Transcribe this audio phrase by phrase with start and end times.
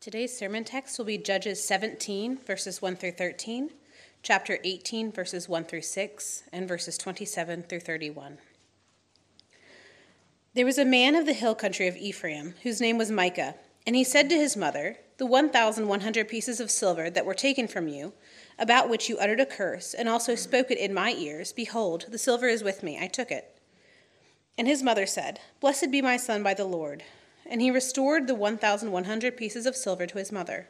[0.00, 3.68] Today's sermon text will be Judges 17, verses 1 through 13,
[4.22, 8.38] chapter 18, verses 1 through 6, and verses 27 through 31.
[10.54, 13.94] There was a man of the hill country of Ephraim, whose name was Micah, and
[13.94, 18.14] he said to his mother, The 1,100 pieces of silver that were taken from you,
[18.58, 22.16] about which you uttered a curse, and also spoke it in my ears, behold, the
[22.16, 23.54] silver is with me, I took it.
[24.56, 27.04] And his mother said, Blessed be my son by the Lord
[27.50, 30.68] and he restored the 1,100 pieces of silver to his mother.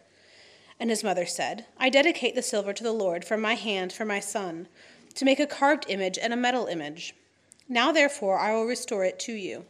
[0.81, 4.07] And his mother said, I dedicate the silver to the Lord from my hand for
[4.07, 4.67] my son,
[5.15, 7.15] to make a carved image and a metal image.
[7.69, 9.67] Now therefore I will restore it to you.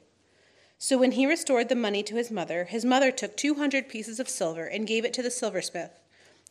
[0.78, 4.28] So when he restored the money to his mother, his mother took 200 pieces of
[4.28, 5.90] silver and gave it to the silversmith,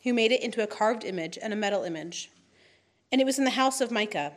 [0.04, 2.32] who made it into a carved image and a metal image.
[3.12, 4.34] And it was in the house of Micah.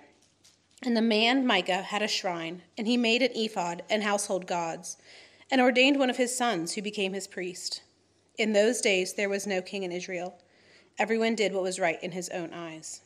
[0.85, 4.97] And the man Micah had a shrine, and he made an ephod and household gods
[5.53, 7.83] and ordained one of his sons, who became his priest.
[8.39, 10.41] In those days there was no king in Israel.
[10.99, 13.03] Everyone did what was right in his own eyes.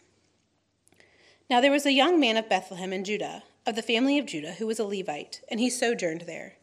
[1.50, 4.52] Now there was a young man of Bethlehem in Judah, of the family of Judah,
[4.52, 6.54] who was a Levite, and he sojourned there.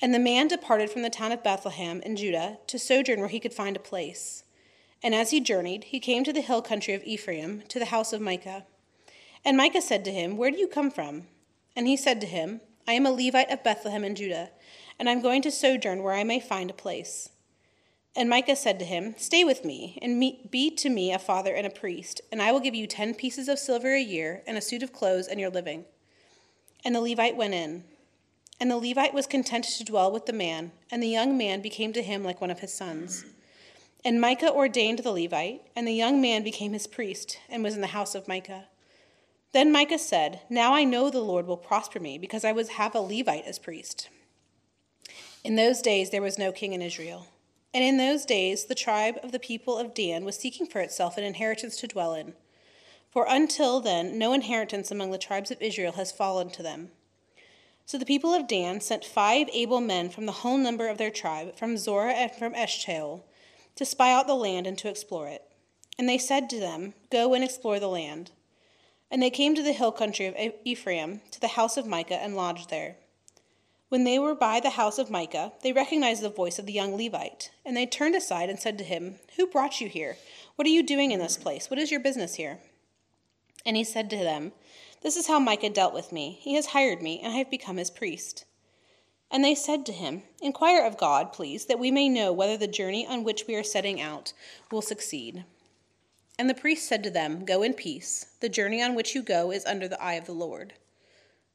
[0.00, 3.38] And the man departed from the town of Bethlehem in Judah to sojourn where he
[3.38, 4.42] could find a place.
[5.04, 8.12] And as he journeyed, he came to the hill country of Ephraim, to the house
[8.12, 8.66] of Micah.
[9.44, 11.28] And Micah said to him, Where do you come from?
[11.76, 14.50] And he said to him, I am a Levite of Bethlehem in Judah
[14.98, 17.30] and I'm going to sojourn where I may find a place.
[18.14, 21.66] And Micah said to him, Stay with me, and be to me a father and
[21.66, 24.60] a priest, and I will give you ten pieces of silver a year, and a
[24.60, 25.86] suit of clothes, and your living.
[26.84, 27.84] And the Levite went in.
[28.60, 31.92] And the Levite was content to dwell with the man, and the young man became
[31.94, 33.24] to him like one of his sons.
[34.04, 37.80] And Micah ordained the Levite, and the young man became his priest, and was in
[37.80, 38.66] the house of Micah.
[39.52, 42.94] Then Micah said, Now I know the Lord will prosper me, because I was have
[42.94, 44.10] a Levite as priest.
[45.44, 47.26] In those days there was no king in Israel.
[47.74, 51.16] And in those days the tribe of the people of Dan was seeking for itself
[51.16, 52.34] an inheritance to dwell in.
[53.10, 56.90] For until then no inheritance among the tribes of Israel has fallen to them.
[57.86, 61.10] So the people of Dan sent five able men from the whole number of their
[61.10, 63.22] tribe, from Zorah and from Eshtaol,
[63.74, 65.42] to spy out the land and to explore it.
[65.98, 68.30] And they said to them, Go and explore the land.
[69.10, 72.36] And they came to the hill country of Ephraim, to the house of Micah, and
[72.36, 72.96] lodged there.
[73.92, 76.96] When they were by the house of Micah, they recognized the voice of the young
[76.96, 80.16] Levite, and they turned aside and said to him, Who brought you here?
[80.56, 81.68] What are you doing in this place?
[81.68, 82.58] What is your business here?
[83.66, 84.52] And he said to them,
[85.02, 86.38] This is how Micah dealt with me.
[86.40, 88.46] He has hired me, and I have become his priest.
[89.30, 92.66] And they said to him, Inquire of God, please, that we may know whether the
[92.66, 94.32] journey on which we are setting out
[94.70, 95.44] will succeed.
[96.38, 98.24] And the priest said to them, Go in peace.
[98.40, 100.72] The journey on which you go is under the eye of the Lord.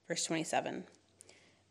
[0.07, 0.83] Verse 27.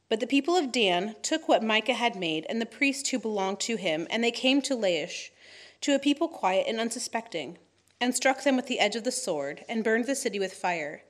[0.09, 3.61] But the people of Dan took what Micah had made and the priests who belonged
[3.61, 5.31] to him, and they came to Laish,
[5.81, 7.59] to a people quiet and unsuspecting,
[8.00, 11.03] and struck them with the edge of the sword, and burned the city with fire.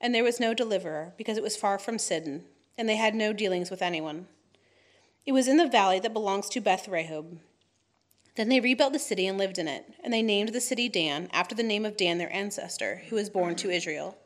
[0.00, 2.44] And there was no deliverer, because it was far from Sidon,
[2.76, 4.26] and they had no dealings with anyone.
[5.24, 7.38] It was in the valley that belongs to Beth Rehob.
[8.34, 11.28] Then they rebuilt the city and lived in it, and they named the city Dan,
[11.32, 14.18] after the name of Dan their ancestor, who was born to Israel.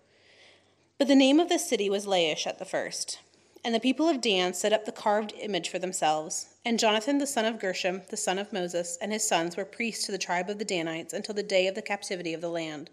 [0.97, 3.19] But the name of the city was Laish at the first.
[3.69, 6.55] And the people of Dan set up the carved image for themselves.
[6.65, 10.07] And Jonathan, the son of Gershom, the son of Moses, and his sons were priests
[10.07, 12.89] to the tribe of the Danites until the day of the captivity of the land.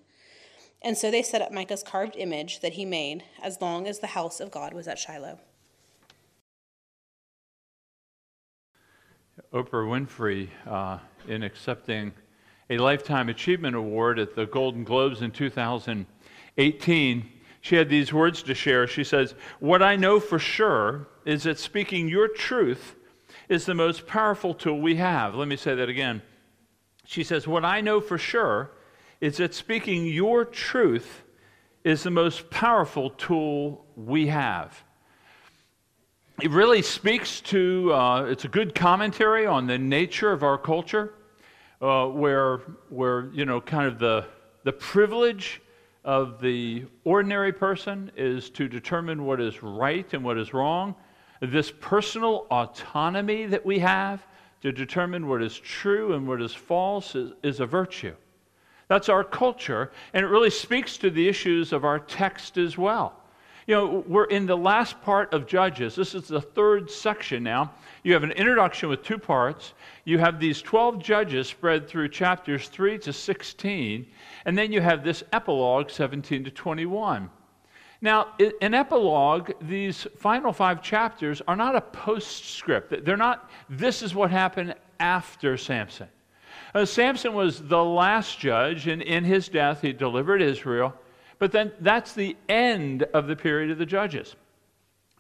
[0.82, 4.08] And so they set up Micah's carved image that he made, as long as the
[4.08, 5.40] house of God was at Shiloh.
[9.54, 11.00] Oprah Winfrey, uh,
[11.30, 12.12] in accepting
[12.70, 17.32] a Lifetime Achievement Award at the Golden Globes in 2018,
[17.66, 18.86] she had these words to share.
[18.86, 22.96] She says, What I know for sure is that speaking your truth
[23.50, 25.34] is the most powerful tool we have.
[25.34, 26.22] Let me say that again.
[27.06, 28.70] She says, What I know for sure
[29.20, 31.24] is that speaking your truth
[31.84, 34.84] is the most powerful tool we have.
[36.44, 41.16] It really speaks to, uh, it's a good commentary on the nature of our culture,
[41.82, 42.58] uh, where,
[42.90, 44.28] where, you know, kind of the,
[44.66, 45.62] the privilege
[46.06, 50.96] of the ordinary person is to determine what is right and what is wrong.
[51.42, 54.26] This personal autonomy that we have
[54.62, 58.16] to determine what is true and what is false is, is a virtue.
[58.88, 63.20] That's our culture, and it really speaks to the issues of our text as well.
[63.68, 65.96] You know, we're in the last part of Judges.
[65.96, 67.72] This is the third section now.
[68.04, 69.74] You have an introduction with two parts.
[70.04, 74.06] You have these 12 judges spread through chapters 3 to 16.
[74.46, 77.32] And then you have this epilogue, 17 to 21.
[78.02, 83.04] Now, in epilogue, these final five chapters are not a postscript.
[83.04, 86.08] They're not, this is what happened after Samson.
[86.76, 90.94] Uh, Samson was the last judge, and in his death, he delivered Israel.
[91.40, 94.36] But then that's the end of the period of the judges.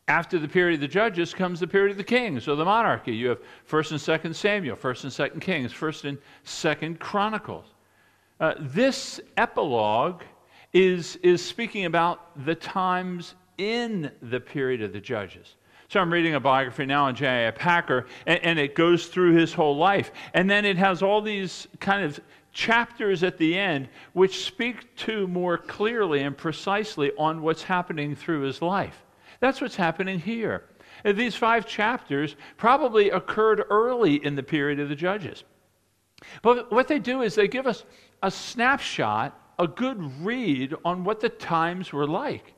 [0.08, 3.16] After the period of the judges comes the period of the kings or the monarchy.
[3.16, 7.66] You have 1st and 2nd Samuel, 1st and 2nd Kings, 1st and 2nd Chronicles.
[8.40, 10.22] Uh, this epilogue
[10.74, 15.56] is, is speaking about the times in the period of the judges.
[15.88, 17.52] So I'm reading a biography now on J.I.
[17.52, 20.12] Packer, and, and it goes through his whole life.
[20.34, 22.20] And then it has all these kind of
[22.56, 28.42] chapters at the end which speak to more clearly and precisely on what's happening through
[28.42, 29.04] his life.
[29.42, 30.64] That's what's happening here.
[31.04, 35.44] These five chapters probably occurred early in the period of the judges.
[36.42, 37.84] But what they do is they give us
[38.24, 42.54] a snapshot, a good read on what the times were like.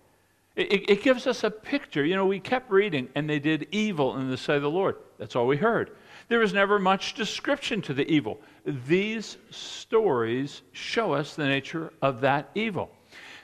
[0.56, 2.06] It, it, gives us a picture.
[2.06, 4.96] You know, we kept reading, and they did evil in the sight of the Lord.
[5.20, 5.92] That's all we heard.
[6.28, 8.42] There was never much description to the evil.
[8.66, 12.92] These stories show us the nature of that evil.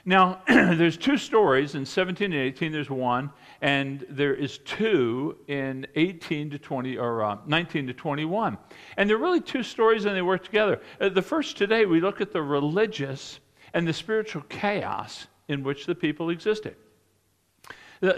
[0.04, 2.72] Now, there's two stories in 17 and 18.
[2.72, 3.30] There's one,
[3.62, 8.58] and there is two in 18 to 20 or uh, 19 to 21.
[8.98, 10.80] And they're really two stories, and they work together.
[11.00, 13.40] Uh, the first today, we look at the religious
[13.72, 16.76] and the spiritual chaos in which the people existed.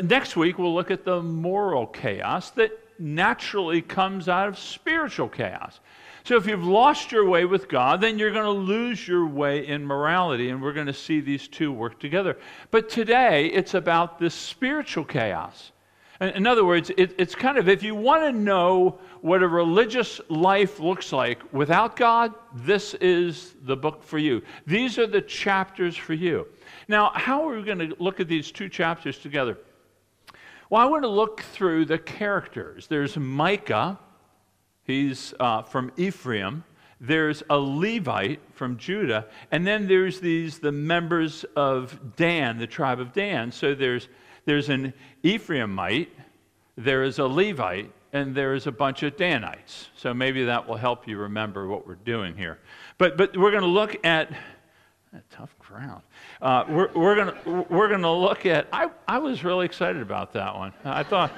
[0.02, 5.80] Next week, we'll look at the moral chaos that naturally comes out of spiritual chaos.
[6.24, 9.66] So, if you've lost your way with God, then you're going to lose your way
[9.66, 12.36] in morality, and we're going to see these two work together.
[12.72, 15.70] But today, it's about this spiritual chaos.
[16.20, 20.20] In other words, it, it's kind of if you want to know what a religious
[20.28, 24.42] life looks like without God, this is the book for you.
[24.66, 26.46] These are the chapters for you.
[26.88, 29.58] Now, how are we going to look at these two chapters together?
[30.68, 32.88] Well, I want to look through the characters.
[32.88, 34.00] There's Micah,
[34.82, 36.64] he's uh, from Ephraim.
[37.00, 39.26] There's a Levite from Judah.
[39.52, 43.52] And then there's these, the members of Dan, the tribe of Dan.
[43.52, 44.08] So there's,
[44.44, 44.92] there's an
[45.22, 46.08] Ephraimite,
[46.76, 49.90] there is a Levite, and there is a bunch of Danites.
[49.94, 52.58] So maybe that will help you remember what we're doing here.
[52.98, 54.32] But, but we're going to look at
[55.16, 56.02] a tough crowd.
[56.42, 60.54] Uh, we're we're going we're gonna look at, I, I was really excited about that
[60.54, 60.72] one.
[60.84, 61.32] I thought,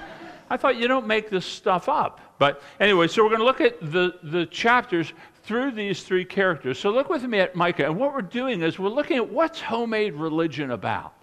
[0.50, 2.20] I thought you don't make this stuff up.
[2.38, 6.78] But anyway, so we're going to look at the, the chapters through these three characters.
[6.78, 7.86] So look with me at Micah.
[7.86, 11.14] And what we're doing is we're looking at what's homemade religion about.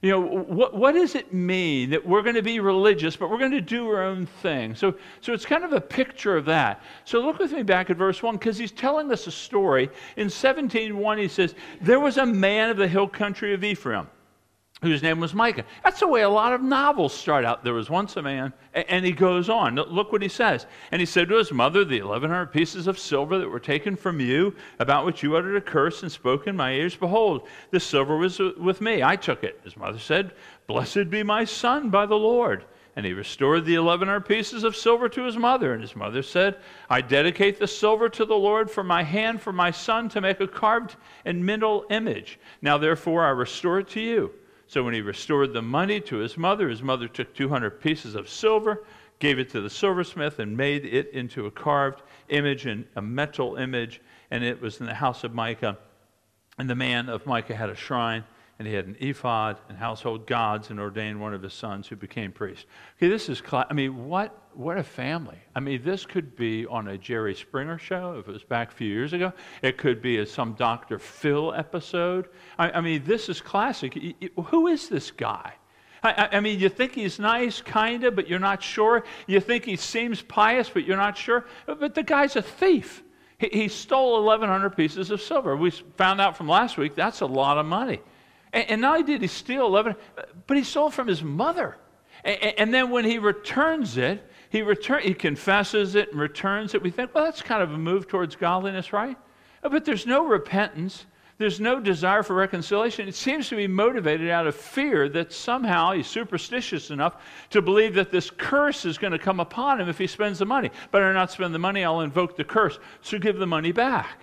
[0.00, 3.38] You know, what, what does it mean that we're going to be religious, but we're
[3.38, 4.76] going to do our own thing?
[4.76, 6.82] So, so it's kind of a picture of that.
[7.04, 9.90] So look with me back at verse 1, because he's telling us a story.
[10.16, 14.06] In 17.1, he says, There was a man of the hill country of Ephraim
[14.82, 15.64] whose name was Micah.
[15.82, 17.64] That's the way a lot of novels start out.
[17.64, 19.74] There was once a man, and he goes on.
[19.74, 20.66] Look what he says.
[20.92, 24.20] And he said to his mother, The 1,100 pieces of silver that were taken from
[24.20, 28.16] you, about which you uttered a curse and spoke in my ears, behold, the silver
[28.16, 29.02] was with me.
[29.02, 29.60] I took it.
[29.64, 30.32] His mother said,
[30.66, 32.64] Blessed be my son by the Lord.
[32.94, 35.72] And he restored the 1,100 pieces of silver to his mother.
[35.72, 36.56] And his mother said,
[36.90, 40.40] I dedicate the silver to the Lord for my hand for my son to make
[40.40, 42.40] a carved and middle image.
[42.60, 44.32] Now therefore I restore it to you.
[44.68, 48.28] So when he restored the money to his mother, his mother took 200 pieces of
[48.28, 48.84] silver,
[49.18, 53.56] gave it to the silversmith, and made it into a carved image and a metal
[53.56, 54.00] image,
[54.30, 55.78] and it was in the house of Micah.
[56.58, 58.24] And the man of Micah had a shrine
[58.58, 61.94] and he had an ephod and household gods and ordained one of his sons who
[61.94, 62.66] became priest.
[62.96, 65.38] Okay, this is, I mean, what, what a family.
[65.54, 68.74] I mean, this could be on a Jerry Springer show if it was back a
[68.74, 69.32] few years ago.
[69.62, 70.98] It could be a, some Dr.
[70.98, 72.28] Phil episode.
[72.58, 73.96] I, I mean, this is classic.
[74.46, 75.52] Who is this guy?
[76.02, 79.04] I, I, mean, you think he's nice, kind of, but you're not sure.
[79.26, 81.46] You think he seems pious, but you're not sure.
[81.66, 83.02] But the guy's a thief.
[83.38, 85.56] He, he stole 1,100 pieces of silver.
[85.56, 88.00] We found out from last week that's a lot of money.
[88.52, 89.94] And, and not only did he steal 11,
[90.46, 91.76] but he stole from his mother.
[92.24, 96.82] And, and then when he returns it, he, return, he confesses it and returns it.
[96.82, 99.16] We think, well, that's kind of a move towards godliness, right?
[99.62, 101.06] Uh, but there's no repentance.
[101.36, 103.06] There's no desire for reconciliation.
[103.06, 107.94] It seems to be motivated out of fear that somehow he's superstitious enough to believe
[107.94, 110.70] that this curse is going to come upon him if he spends the money.
[110.90, 112.78] Better not spend the money, I'll invoke the curse.
[113.02, 114.22] So give the money back.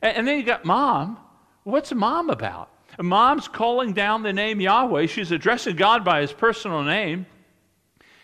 [0.00, 1.18] And, and then you got mom.
[1.62, 2.70] What's mom about?
[3.00, 5.06] Mom's calling down the name Yahweh.
[5.06, 7.26] She's addressing God by his personal name.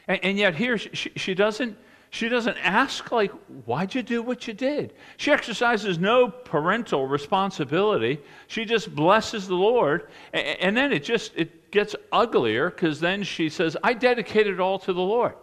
[0.06, 1.76] And, and yet here she, she, doesn't,
[2.10, 3.30] she doesn't ask, like,
[3.64, 4.94] why'd you do what you did?
[5.16, 8.20] She exercises no parental responsibility.
[8.46, 10.08] She just blesses the Lord.
[10.32, 14.60] And, and then it just it gets uglier because then she says, I dedicate it
[14.60, 15.34] all to the Lord.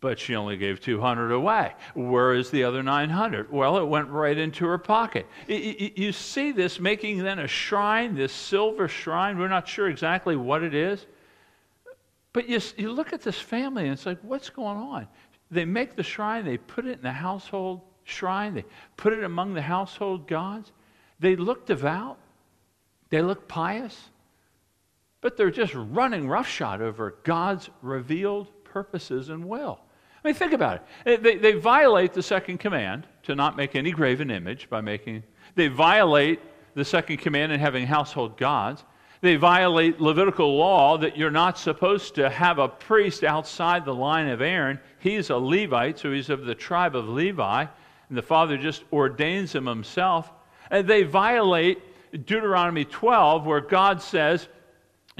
[0.00, 1.72] But she only gave 200 away.
[1.94, 3.50] Where is the other 900?
[3.50, 5.26] Well, it went right into her pocket.
[5.48, 9.38] You see this making then a shrine, this silver shrine.
[9.38, 11.06] We're not sure exactly what it is.
[12.32, 15.08] But you, you look at this family and it's like, what's going on?
[15.50, 18.64] They make the shrine, they put it in the household shrine, they
[18.96, 20.72] put it among the household gods.
[21.18, 22.18] They look devout,
[23.10, 24.10] they look pious,
[25.20, 29.80] but they're just running roughshod over God's revealed purposes and will.
[30.24, 31.22] I mean, think about it.
[31.22, 35.22] They, they violate the second command to not make any graven image by making,
[35.54, 36.40] they violate
[36.74, 38.84] the second command in having household gods.
[39.20, 44.28] They violate Levitical law that you're not supposed to have a priest outside the line
[44.28, 44.78] of Aaron.
[45.00, 47.66] He's a Levite, so he's of the tribe of Levi,
[48.08, 50.30] and the father just ordains him himself.
[50.70, 51.82] And they violate
[52.12, 54.48] Deuteronomy 12, where God says,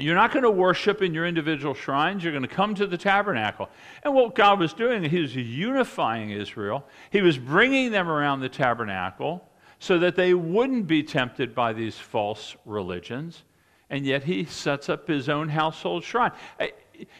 [0.05, 2.23] you're not going to worship in your individual shrines.
[2.23, 3.69] You're going to come to the tabernacle.
[4.03, 6.85] And what God was doing, He was unifying Israel.
[7.09, 9.45] He was bringing them around the tabernacle
[9.79, 13.43] so that they wouldn't be tempted by these false religions.
[13.89, 16.31] And yet He sets up His own household shrine.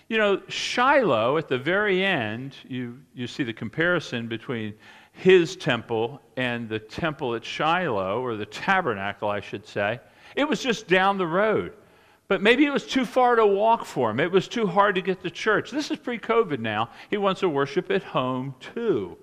[0.08, 4.74] You know, Shiloh, at the very end, you, you see the comparison between
[5.12, 10.00] His temple and the temple at Shiloh, or the tabernacle, I should say.
[10.36, 11.74] It was just down the road.
[12.30, 14.20] But maybe it was too far to walk for him.
[14.20, 15.72] It was too hard to get to church.
[15.72, 16.92] This is pre COVID now.
[17.10, 19.18] He wants to worship at home too.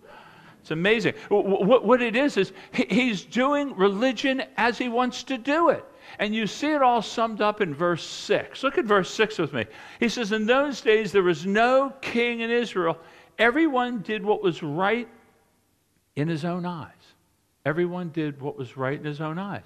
[0.61, 1.15] It's amazing.
[1.31, 5.85] What it is, is he's doing religion as he wants to do it.
[6.19, 8.65] And you see it all summed up in verse 6.
[8.65, 9.67] Look at verse 6 with me.
[10.01, 12.99] He says, In those days there was no king in Israel.
[13.39, 15.09] Everyone did what was right
[16.17, 16.91] in his own eyes.
[17.65, 19.65] Everyone did what was right in his own eyes.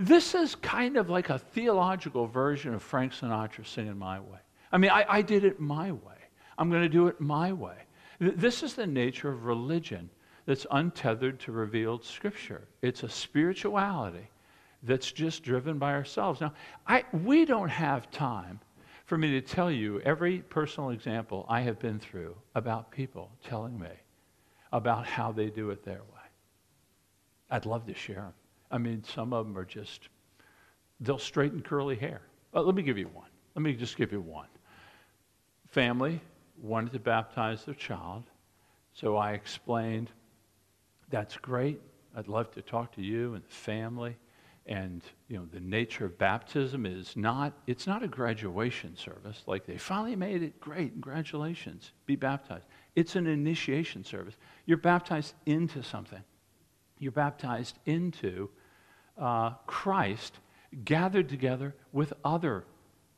[0.00, 4.38] This is kind of like a theological version of Frank Sinatra singing My Way.
[4.72, 6.14] I mean, I, I did it my way.
[6.56, 7.76] I'm going to do it my way.
[8.18, 10.08] This is the nature of religion
[10.46, 12.66] that's untethered to revealed scripture.
[12.80, 14.30] It's a spirituality
[14.84, 16.40] that's just driven by ourselves.
[16.40, 16.54] Now,
[16.86, 18.58] I, we don't have time
[19.04, 23.78] for me to tell you every personal example I have been through about people telling
[23.78, 23.92] me
[24.72, 26.26] about how they do it their way.
[27.50, 28.32] I'd love to share them.
[28.70, 30.08] I mean, some of them are just,
[31.00, 32.22] they'll straighten curly hair.
[32.52, 33.28] Let me give you one.
[33.54, 34.48] Let me just give you one.
[35.68, 36.20] Family
[36.60, 38.24] wanted to baptize their child,
[38.92, 40.10] so I explained,
[41.10, 41.80] that's great.
[42.16, 44.16] I'd love to talk to you and the family.
[44.66, 49.42] And you know, the nature of baptism is not, it's not a graduation service.
[49.46, 52.66] Like they finally made it, great, congratulations, be baptized.
[52.94, 54.34] It's an initiation service.
[54.66, 56.22] You're baptized into something.
[56.98, 58.50] You're baptized into
[59.20, 60.38] uh, Christ
[60.84, 62.64] gathered together with other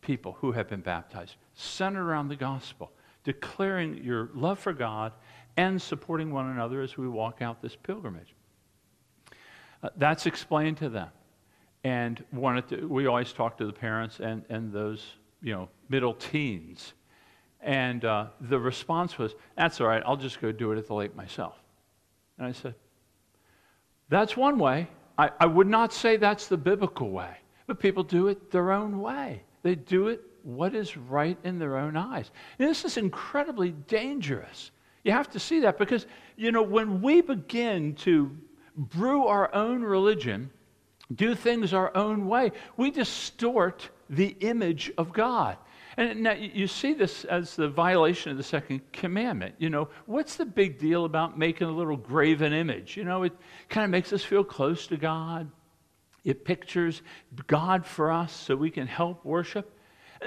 [0.00, 2.90] people who have been baptized, centered around the gospel,
[3.24, 5.12] declaring your love for God
[5.56, 8.34] and supporting one another as we walk out this pilgrimage.
[9.82, 11.08] Uh, that's explained to them.
[11.84, 12.24] And
[12.68, 15.04] to, we always talk to the parents and, and those
[15.42, 16.94] you know, middle teens.
[17.60, 20.94] And uh, the response was, That's all right, I'll just go do it at the
[20.94, 21.56] lake myself.
[22.38, 22.74] And I said,
[24.08, 24.88] That's one way.
[25.22, 27.36] I, I would not say that's the biblical way,
[27.68, 29.44] but people do it their own way.
[29.62, 32.32] They do it what is right in their own eyes.
[32.58, 34.72] And this is incredibly dangerous.
[35.04, 38.36] You have to see that because, you know, when we begin to
[38.76, 40.50] brew our own religion,
[41.14, 45.56] do things our own way, we distort the image of God.
[45.96, 49.54] And now you see this as the violation of the second commandment.
[49.58, 52.96] You know, what's the big deal about making a little graven image?
[52.96, 53.32] You know, it
[53.68, 55.50] kind of makes us feel close to God.
[56.24, 57.02] It pictures
[57.46, 59.78] God for us so we can help worship.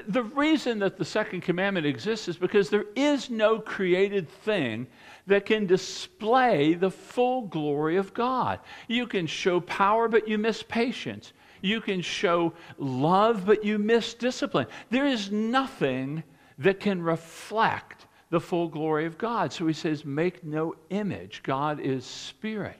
[0.07, 4.87] The reason that the second commandment exists is because there is no created thing
[5.27, 8.59] that can display the full glory of God.
[8.87, 11.31] You can show power, but you miss patience.
[11.61, 14.67] You can show love, but you miss discipline.
[14.89, 16.23] There is nothing
[16.59, 19.53] that can reflect the full glory of God.
[19.53, 21.43] So he says, make no image.
[21.43, 22.79] God is spirit.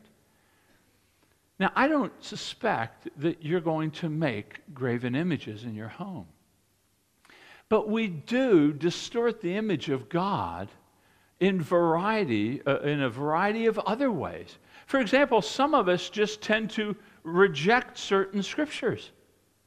[1.59, 6.27] Now, I don't suspect that you're going to make graven images in your home.
[7.69, 10.69] But we do distort the image of God
[11.39, 14.57] in variety uh, in a variety of other ways.
[14.85, 19.11] For example, some of us just tend to reject certain scriptures.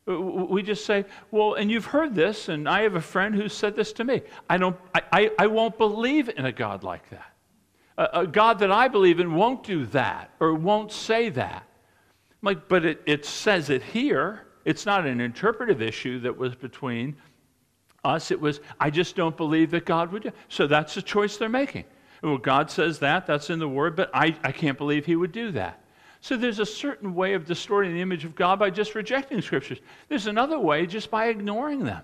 [0.09, 3.49] Uh, we just say, well, and you've heard this, and I have a friend who
[3.49, 4.23] said this to me.
[4.49, 7.35] I, don't, I, I, I won't believe in a God like that.
[7.99, 11.65] A, a, God that I believe in won't do that or won't say that.
[12.31, 14.47] I'm like, but it, it says it here.
[14.65, 17.17] It's not an interpretive issue that was between
[18.05, 18.31] us.
[18.31, 21.49] It was, I just don't believe that God would do So that's the choice they're
[21.49, 21.85] making.
[22.23, 25.33] Well, God says that, that's in the Word, but I, I can't believe He would
[25.33, 25.83] do that.
[26.21, 29.79] So there's a certain way of distorting the image of God by just rejecting Scriptures.
[30.09, 32.03] There's another way just by ignoring them.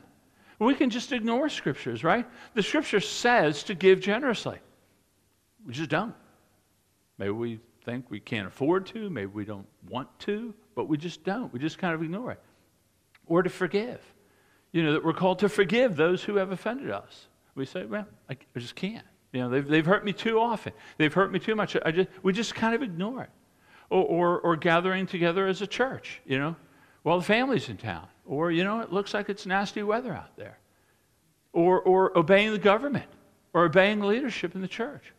[0.59, 2.27] We can just ignore Scriptures, right?
[2.55, 4.59] The Scripture says to give generously.
[5.67, 6.15] We just don't.
[7.19, 11.25] Maybe we think we can't afford to, maybe we don't want to, but we just
[11.25, 11.53] don't.
[11.53, 12.41] We just kind of ignore it.
[13.27, 14.01] Or to forgive.
[14.73, 17.29] You know, that we're called to forgive those who have offended us.
[17.55, 19.07] We say, well, I, just can't.
[19.33, 20.73] You know, they've, they've hurt me too often.
[20.99, 21.77] They've hurt me too much.
[21.85, 23.31] I just, we just kind of ignore it.
[23.95, 26.57] Or, or, or gathering together as a church, you know,
[27.05, 28.09] while the family's in town.
[28.27, 30.59] Or, you know, it looks like it's nasty weather out there.
[31.53, 33.07] Or, or obeying the government.
[33.53, 35.13] Or obeying leadership in the church.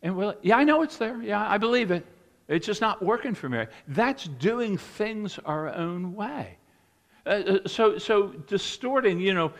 [0.00, 1.20] And well, yeah, I know it's there.
[1.20, 2.06] Yeah, I believe it.
[2.46, 3.66] It's just not working for me.
[3.88, 6.58] That's doing things our own way.
[7.26, 9.52] Uh, uh so, so distorting, you know,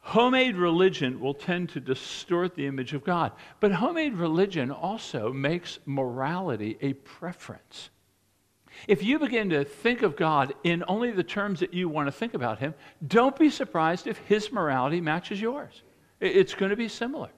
[0.00, 3.32] Homemade religion will tend to distort the image of God.
[3.60, 7.90] But homemade religion also makes morality a preference.
[8.88, 12.12] If you begin to think of God in only the terms that you want to
[12.12, 12.74] think about Him,
[13.06, 15.82] don't be surprised if His morality matches yours.
[16.18, 17.28] It's going to be similar.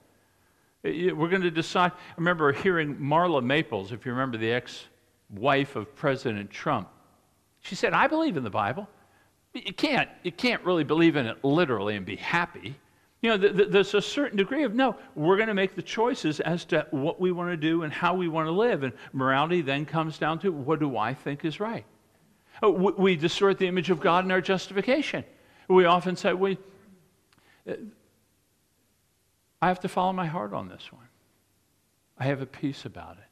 [0.84, 1.92] We're going to decide.
[1.92, 4.84] I remember hearing Marla Maples, if you remember the ex
[5.30, 6.88] wife of President Trump.
[7.60, 8.88] She said, I believe in the Bible.
[9.54, 12.74] You can't, you can't really believe in it literally and be happy.
[13.20, 15.82] You know, th- th- there's a certain degree of no, we're going to make the
[15.82, 18.82] choices as to what we want to do and how we want to live.
[18.82, 21.84] And morality then comes down to what do I think is right?
[22.62, 25.24] Oh, we, we distort the image of God in our justification.
[25.68, 26.58] We often say, we,
[29.60, 31.06] I have to follow my heart on this one.
[32.18, 33.24] I have a peace about it.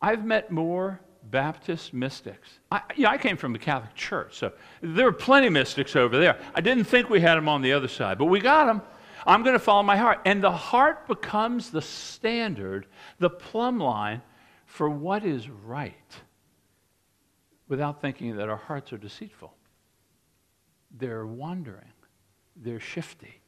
[0.00, 1.00] I've met more
[1.30, 2.58] Baptist mystics.
[2.70, 6.18] I, yeah, I came from the Catholic Church, so there were plenty of mystics over
[6.18, 6.38] there.
[6.54, 8.82] I didn't think we had them on the other side, but we got them.
[9.26, 10.20] I'm going to follow my heart.
[10.24, 12.86] And the heart becomes the standard,
[13.18, 14.22] the plumb line
[14.66, 15.94] for what is right
[17.68, 19.54] without thinking that our hearts are deceitful.
[20.90, 21.92] They're wandering,
[22.56, 23.41] they're shifty.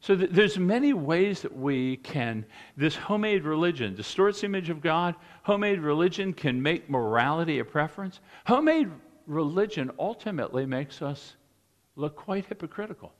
[0.00, 4.80] So th- there's many ways that we can, this homemade religion distorts the image of
[4.80, 5.14] God.
[5.42, 8.20] Homemade religion can make morality a preference.
[8.46, 8.90] Homemade
[9.26, 11.36] religion ultimately makes us
[11.96, 13.12] look quite hypocritical.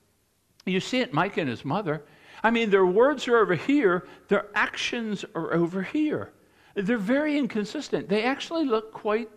[0.64, 2.02] You see it, Micah and his mother.
[2.42, 6.32] I mean, their words are over here, their actions are over here.
[6.74, 8.08] They're very inconsistent.
[8.08, 9.28] They actually look quite,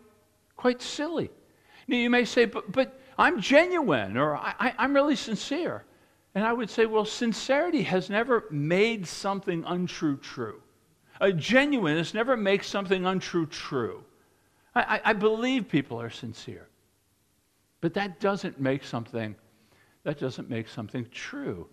[0.56, 1.30] quite silly.
[1.88, 5.84] Now, you may say, but, but I'm genuine or I, I, I'm really sincere.
[6.36, 10.62] And I would say, well, sincerity has never made something untrue true.
[11.22, 14.04] A genuineness never makes something untrue true.
[14.76, 16.68] I, I, believe people are sincere.
[17.82, 19.36] But that doesn't make something,
[20.04, 21.68] that doesn't make something true.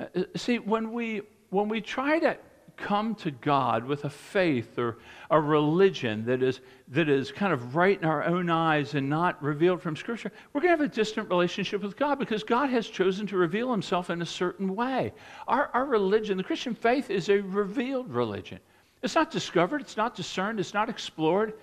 [0.00, 2.36] Uh, see, when we, when we try to
[2.76, 4.98] come to God with a faith or
[5.30, 9.42] a religion that is, that is kind of right in our own eyes and not
[9.42, 12.86] revealed from Scripture, we're going to have a distant relationship with God because God has
[12.86, 15.12] chosen to reveal Himself in a certain way.
[15.48, 18.58] Our, our religion, the Christian faith, is a revealed religion.
[19.02, 21.54] It's not discovered, it's not discerned, it's not explored,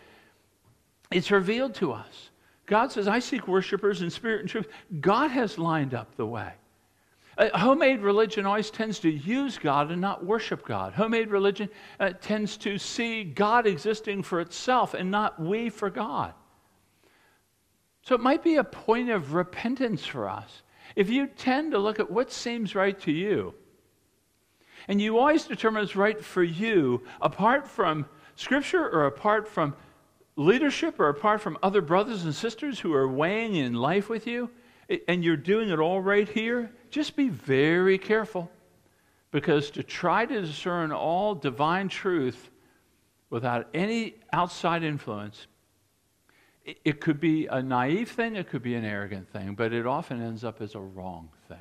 [1.12, 2.30] it's revealed to us.
[2.66, 4.68] God says, I seek worshipers in spirit and truth.
[5.02, 6.54] God has lined up the way.
[7.38, 10.94] Uh, homemade religion always tends to use God and not worship God.
[10.94, 16.34] Homemade religion uh, tends to see God existing for itself and not we for God.
[18.04, 20.64] So it might be a point of repentance for us.
[20.96, 23.54] If you tend to look at what seems right to you,
[24.88, 29.76] and you always determine what's right for you apart from Scripture or apart from
[30.36, 34.50] leadership or apart from other brothers and sisters who are weighing in life with you,
[35.08, 38.50] and you're doing it all right here, just be very careful.
[39.32, 42.52] Because to try to discern all divine truth
[43.30, 45.48] without any outside influence,
[46.66, 50.22] it, could be a naive thing, it could be an arrogant thing, but it often
[50.22, 51.58] ends up as a wrong thing.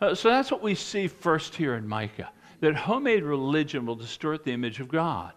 [0.00, 2.30] Uh, so that's what we see first here in Micah
[2.60, 5.32] that homemade religion will distort the image of God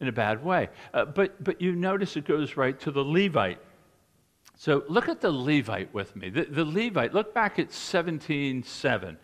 [0.00, 0.68] in a bad way.
[0.94, 3.58] Uh, but, but you notice it goes right to the Levite.
[4.56, 6.30] So look at the Levite with me.
[6.30, 9.16] The, the Levite, look back at 17:7.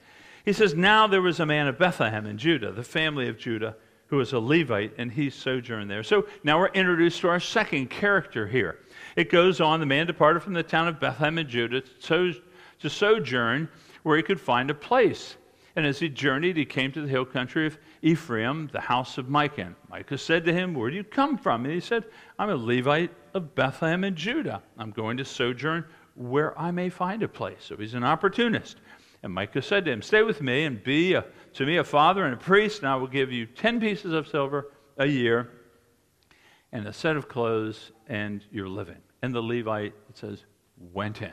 [0.44, 3.76] He says, Now there was a man of Bethlehem in Judah, the family of Judah,
[4.08, 6.02] who was a Levite, and he sojourned there.
[6.02, 8.80] So now we're introduced to our second character here.
[9.16, 12.34] It goes on, the man departed from the town of Bethlehem in Judah to,
[12.80, 13.68] to sojourn
[14.02, 15.36] where he could find a place.
[15.76, 19.28] And as he journeyed, he came to the hill country of Ephraim, the house of
[19.28, 19.74] Micah.
[19.88, 21.64] Micah said to him, Where do you come from?
[21.64, 22.04] And he said,
[22.38, 24.62] I'm a Levite of Bethlehem in Judah.
[24.76, 25.84] I'm going to sojourn
[26.14, 27.58] where I may find a place.
[27.60, 28.78] So he's an opportunist.
[29.22, 32.24] And Micah said to him, Stay with me and be a, to me a father
[32.24, 35.50] and a priest, and I will give you 10 pieces of silver a year
[36.72, 38.98] and a set of clothes and your living.
[39.22, 40.44] And the Levite, it says,
[40.92, 41.32] went in.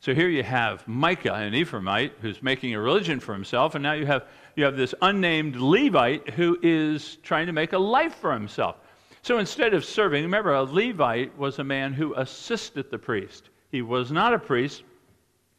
[0.00, 3.94] So here you have Micah, an Ephraimite, who's making a religion for himself, and now
[3.94, 4.26] you have,
[4.58, 8.74] you have this unnamed Levite who is trying to make a life for himself.
[9.22, 13.50] So instead of serving, remember, a Levite was a man who assisted the priest.
[13.70, 14.82] He was not a priest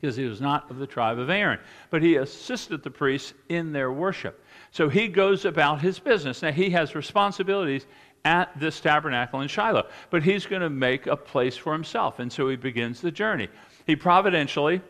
[0.02, 1.60] because he was not of the tribe of Aaron,
[1.90, 4.44] but he assisted the priests in their worship.
[4.72, 6.42] So he goes about his business.
[6.42, 7.86] Now, he has responsibilities
[8.26, 12.20] at this tabernacle in Shiloh, but he's going to make a place for himself.
[12.20, 13.48] And so he begins the journey.
[13.88, 14.82] He providentially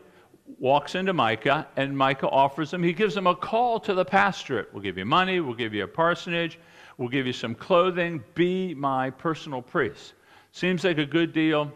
[0.58, 4.72] walks into Micah, and Micah offers him, he gives him a call to the pastorate.
[4.72, 6.58] We'll give you money, we'll give you a parsonage,
[6.98, 10.14] we'll give you some clothing, be my personal priest.
[10.52, 11.72] Seems like a good deal.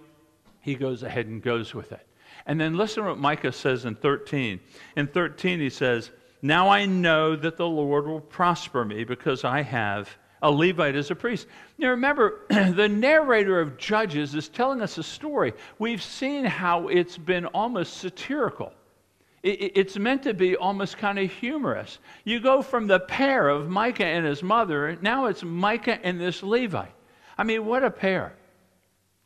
[0.60, 2.06] He goes ahead and goes with it.
[2.46, 4.60] And then listen what Micah says in 13.
[4.96, 6.10] In 13, he says,
[6.42, 10.08] Now I know that the Lord will prosper me because I have
[10.44, 11.48] a Levite as a priest.
[11.78, 15.54] Now remember, the narrator of Judges is telling us a story.
[15.78, 18.72] We've seen how it's been almost satirical.
[19.42, 21.98] It's meant to be almost kind of humorous.
[22.24, 26.42] You go from the pair of Micah and his mother, now it's Micah and this
[26.42, 26.94] Levite.
[27.36, 28.34] I mean, what a pair.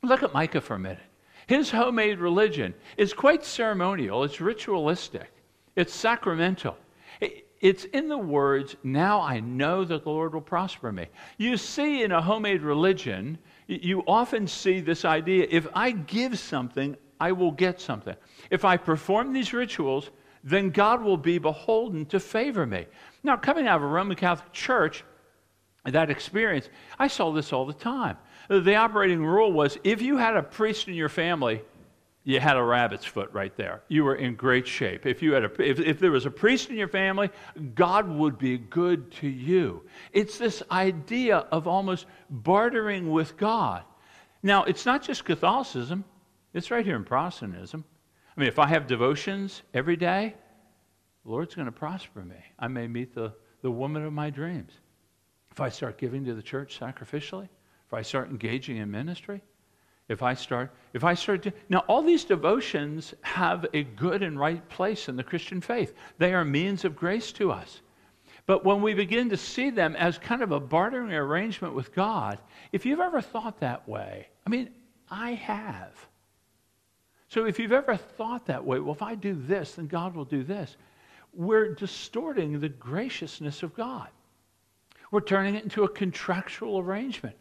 [0.03, 0.99] Look at Micah for a minute.
[1.47, 5.31] His homemade religion is quite ceremonial, it's ritualistic,
[5.77, 6.77] it's sacramental.
[7.61, 11.07] It's in the words, now I know that the Lord will prosper me.
[11.39, 16.97] You see, in a homemade religion, you often see this idea if I give something,
[17.21, 18.15] I will get something.
[18.51, 20.11] If I perform these rituals,
[20.45, 22.87] then God will be beholden to favor me.
[23.25, 25.05] Now, coming out of a Roman Catholic church,
[25.85, 26.69] that experience,
[26.99, 28.19] I saw this all the time.
[28.49, 31.63] The operating rule was if you had a priest in your family,
[32.29, 33.81] you had a rabbit's foot right there.
[33.89, 35.07] You were in great shape.
[35.07, 37.31] If, you had a, if, if there was a priest in your family,
[37.75, 39.87] God would be good to you.
[40.13, 43.83] It's this idea of almost bartering with God.
[44.43, 46.05] Now, it's not just Catholicism,
[46.53, 47.83] it's right here in Protestantism.
[48.37, 50.35] I mean, if I have devotions every day,
[51.25, 52.45] the Lord's going to prosper me.
[52.59, 54.73] I may meet the, the woman of my dreams.
[55.51, 57.49] If I start giving to the church sacrificially,
[57.87, 59.41] if I start engaging in ministry,
[60.09, 64.39] if I start, if I start, to, now all these devotions have a good and
[64.39, 65.95] right place in the Christian faith.
[66.17, 67.83] They are means of grace to us.
[68.47, 72.39] But when we begin to see them as kind of a bartering arrangement with God,
[72.73, 74.71] if you've ever thought that way, I mean,
[75.11, 75.93] I have.
[77.29, 80.25] So if you've ever thought that way, well, if I do this, then God will
[80.25, 80.77] do this,
[81.35, 84.09] we're distorting the graciousness of God.
[85.11, 87.37] We're turning it into a contractual arrangement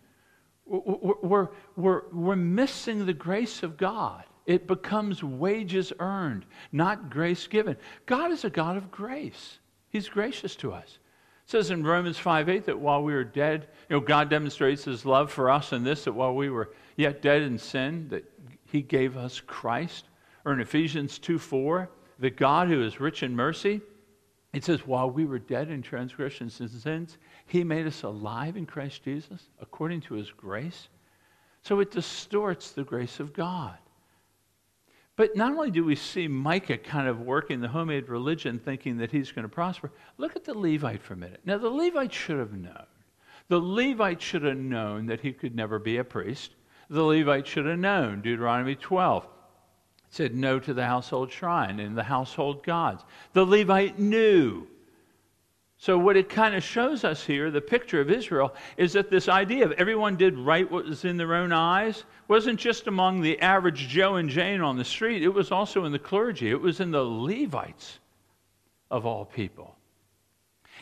[0.68, 4.24] we're, we're, we're missing the grace of God.
[4.46, 7.78] It becomes wages earned, not grace given.
[8.06, 9.60] God is a God of grace.
[9.90, 11.00] He's gracious to us.
[11.46, 14.84] It says in Romans 5 8 that while we were dead, you know, God demonstrates
[14.84, 18.26] his love for us in this, that while we were yet dead in sin, that
[18.66, 20.06] he gave us Christ.
[20.46, 23.82] Or in Ephesians 2 4, that God who is rich in mercy,
[24.54, 28.66] it says, while we were dead in transgressions and sins, he made us alive in
[28.66, 30.90] Christ Jesus according to his grace.
[31.64, 33.78] So it distorts the grace of God.
[35.16, 39.12] But not only do we see Micah kind of working the homemade religion thinking that
[39.12, 41.42] he's going to prosper, look at the Levite for a minute.
[41.44, 42.86] Now, the Levite should have known.
[43.48, 46.52] The Levite should have known that he could never be a priest.
[46.90, 49.28] The Levite should have known, Deuteronomy 12
[50.10, 53.04] said no to the household shrine and the household gods.
[53.34, 54.68] The Levite knew
[55.80, 59.30] so, what it kind of shows us here, the picture of Israel, is that this
[59.30, 63.40] idea of everyone did right what was in their own eyes wasn't just among the
[63.42, 66.80] average Joe and Jane on the street, it was also in the clergy, it was
[66.80, 68.00] in the Levites
[68.90, 69.76] of all people.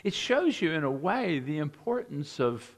[0.06, 2.74] It shows you, in a way, the importance of,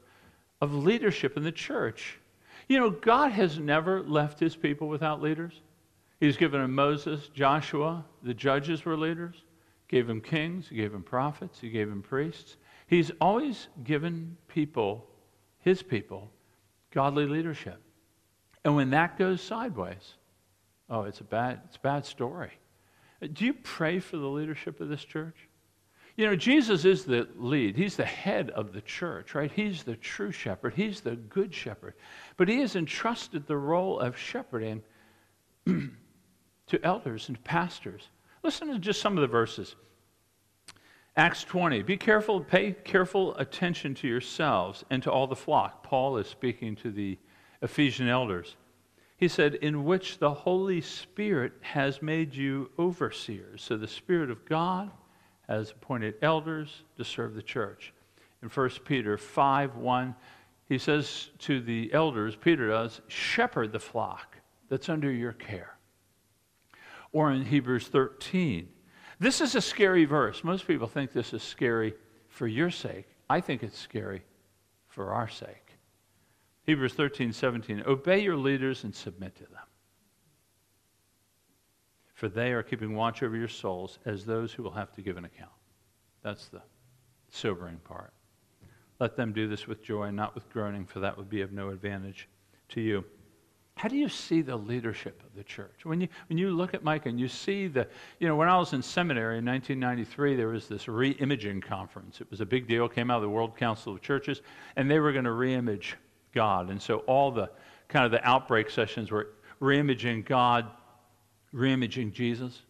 [0.60, 2.18] of leadership in the church.
[2.66, 5.60] You know, God has never left his people without leaders.
[6.18, 9.44] He's given them Moses, Joshua, the judges were leaders
[9.88, 12.56] gave him kings, he gave him prophets, he gave him priests.
[12.86, 15.06] He's always given people,
[15.60, 16.30] his people,
[16.90, 17.80] godly leadership.
[18.64, 20.14] And when that goes sideways,
[20.90, 22.52] oh, it's a bad, it's a bad story.
[23.32, 25.36] Do you pray for the leadership of this church?
[26.16, 27.76] You know, Jesus is the lead.
[27.76, 29.50] He's the head of the church, right?
[29.52, 30.74] He's the true shepherd.
[30.74, 31.94] He's the good shepherd.
[32.36, 34.82] But he has entrusted the role of shepherding
[35.66, 38.08] to elders and pastors.
[38.42, 39.74] Listen to just some of the verses.
[41.16, 45.82] Acts 20, be careful, pay careful attention to yourselves and to all the flock.
[45.82, 47.18] Paul is speaking to the
[47.60, 48.54] Ephesian elders.
[49.16, 53.62] He said, in which the Holy Spirit has made you overseers.
[53.62, 54.92] So the Spirit of God
[55.48, 57.92] has appointed elders to serve the church.
[58.42, 60.14] In 1 Peter 5 1,
[60.68, 64.36] he says to the elders, Peter does, shepherd the flock
[64.68, 65.77] that's under your care.
[67.12, 68.68] Or in Hebrews 13,
[69.18, 70.44] this is a scary verse.
[70.44, 71.94] Most people think this is scary
[72.28, 73.06] for your sake.
[73.28, 74.22] I think it's scary
[74.88, 75.76] for our sake.
[76.64, 77.82] Hebrews 13, 17.
[77.86, 79.62] Obey your leaders and submit to them.
[82.14, 85.16] For they are keeping watch over your souls as those who will have to give
[85.16, 85.52] an account.
[86.22, 86.62] That's the
[87.30, 88.12] sobering part.
[89.00, 91.70] Let them do this with joy, not with groaning, for that would be of no
[91.70, 92.28] advantage
[92.70, 93.04] to you.
[93.78, 95.84] How do you see the leadership of the church?
[95.84, 97.86] When you, when you look at Micah and you see the,
[98.18, 102.20] you know, when I was in seminary in 1993, there was this re imaging conference.
[102.20, 104.42] It was a big deal, it came out of the World Council of Churches,
[104.74, 105.96] and they were going to re image
[106.34, 106.70] God.
[106.70, 107.50] And so all the
[107.86, 109.28] kind of the outbreak sessions were
[109.60, 110.66] re imaging God,
[111.52, 112.62] re imaging Jesus,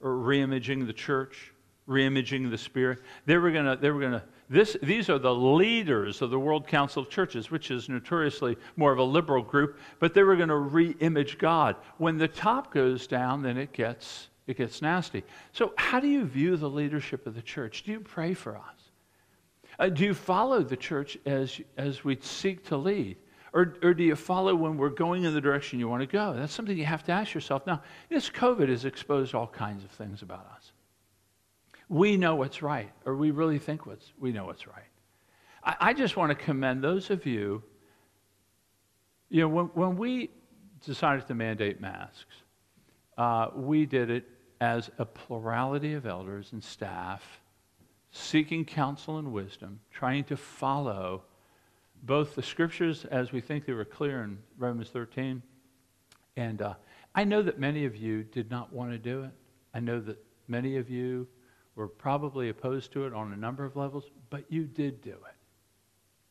[0.00, 1.52] or re imaging the church,
[1.86, 2.98] re imaging the Spirit.
[3.26, 6.38] They were going to, they were going to, this, these are the leaders of the
[6.38, 10.36] World Council of Churches, which is notoriously more of a liberal group, but they were
[10.36, 11.76] going to re image God.
[11.98, 15.22] When the top goes down, then it gets, it gets nasty.
[15.52, 17.82] So, how do you view the leadership of the church?
[17.82, 18.62] Do you pray for us?
[19.78, 23.16] Uh, do you follow the church as, as we seek to lead?
[23.52, 26.34] Or, or do you follow when we're going in the direction you want to go?
[26.34, 27.66] That's something you have to ask yourself.
[27.66, 30.72] Now, this COVID has exposed all kinds of things about us
[31.88, 34.82] we know what's right, or we really think what's, we know what's right.
[35.64, 37.62] I, I just want to commend those of you,
[39.30, 40.30] you know, when, when we
[40.84, 42.36] decided to mandate masks,
[43.16, 44.24] uh, we did it
[44.60, 47.40] as a plurality of elders and staff
[48.10, 51.22] seeking counsel and wisdom, trying to follow
[52.02, 55.42] both the scriptures as we think they were clear in Romans 13.
[56.36, 56.74] And uh,
[57.14, 59.30] I know that many of you did not want to do it.
[59.74, 61.26] I know that many of you
[61.78, 65.36] were probably opposed to it on a number of levels, but you did do it.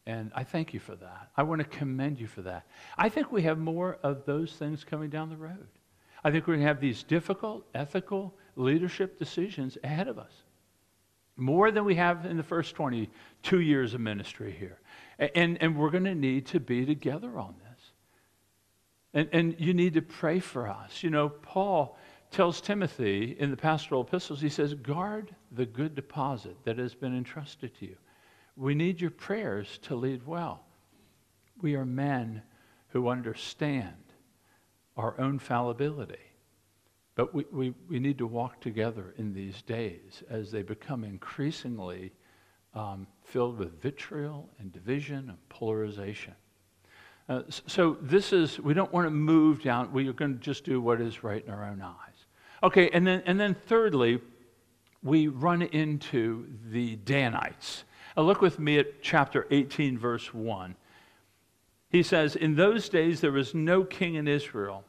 [0.05, 1.31] And I thank you for that.
[1.37, 2.67] I want to commend you for that.
[2.97, 5.67] I think we have more of those things coming down the road.
[6.23, 10.31] I think we're going to have these difficult, ethical leadership decisions ahead of us.
[11.37, 14.79] More than we have in the first 22 years of ministry here.
[15.17, 17.91] And, and we're going to need to be together on this.
[19.13, 21.03] And, and you need to pray for us.
[21.03, 21.97] You know, Paul
[22.31, 27.15] tells Timothy in the pastoral epistles, he says, guard the good deposit that has been
[27.17, 27.95] entrusted to you.
[28.55, 30.63] We need your prayers to lead well.
[31.61, 32.41] We are men
[32.89, 33.95] who understand
[34.95, 36.15] our own fallibility.
[37.15, 42.13] But we, we, we need to walk together in these days as they become increasingly
[42.75, 46.35] um, filled with vitriol and division and polarization.
[47.27, 50.63] Uh, so this is, we don't want to move down, we are going to just
[50.63, 52.06] do what is right in our own eyes.
[52.63, 54.19] Okay, and then, and then thirdly,
[55.03, 57.83] we run into the Danites.
[58.15, 60.75] Now look with me at chapter 18, verse 1.
[61.89, 64.83] He says, In those days there was no king in Israel.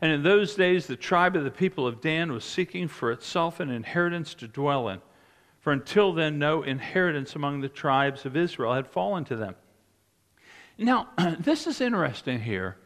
[0.00, 3.60] And in those days the tribe of the people of Dan was seeking for itself
[3.60, 5.00] an inheritance to dwell in.
[5.60, 9.54] For until then, no inheritance among the tribes of Israel had fallen to them.
[10.76, 12.78] Now, this is interesting here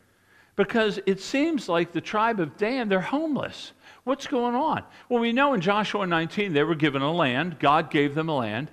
[0.57, 3.72] because it seems like the tribe of Dan, they're homeless.
[4.07, 4.85] What's going on?
[5.09, 7.59] Well, we know in Joshua 19 they were given a land.
[7.59, 8.71] God gave them a land.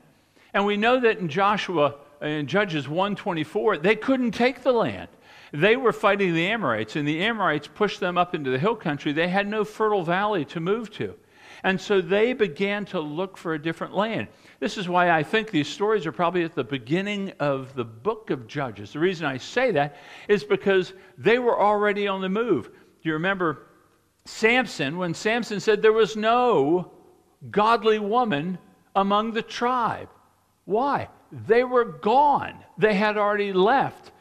[0.54, 5.08] And we know that in Joshua, in Judges 124, they couldn't take the land.
[5.52, 9.12] They were fighting the Amorites, and the Amorites pushed them up into the hill country.
[9.12, 11.16] They had no fertile valley to move to.
[11.64, 14.28] And so they began to look for a different land.
[14.60, 18.30] This is why I think these stories are probably at the beginning of the book
[18.30, 18.94] of Judges.
[18.94, 19.96] The reason I say that
[20.28, 22.66] is because they were already on the move.
[22.68, 23.64] Do you remember
[24.26, 26.92] Samson when Samson said there was no
[27.52, 28.58] godly woman
[28.96, 30.10] among the tribe.
[30.66, 31.10] Why?
[31.32, 32.64] They were gone.
[32.78, 34.12] They had already left,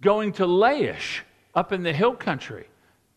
[0.00, 1.20] going to Laish
[1.54, 2.68] up in the hill country,